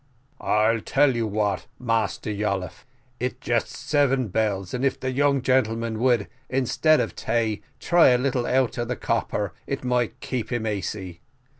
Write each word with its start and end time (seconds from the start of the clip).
"I 0.39 0.77
tell 0.79 1.15
you 1.15 1.27
what, 1.27 1.67
Massa 1.77 2.31
Yolliffe, 2.31 2.87
it 3.19 3.39
just 3.39 3.67
seven 3.67 4.29
bells, 4.29 4.73
and 4.73 4.83
if 4.83 4.99
the 4.99 5.11
young 5.11 5.43
gentleman 5.43 5.99
would, 5.99 6.27
instead 6.49 6.99
of 6.99 7.15
tay, 7.15 7.61
try 7.79 8.07
a 8.07 8.17
little 8.17 8.47
out 8.47 8.79
of 8.79 8.87
the 8.87 8.95
copper, 8.95 9.53
it 9.67 9.83
might 9.83 10.19
keep 10.19 10.51
him 10.51 10.65
asy. 10.65 11.21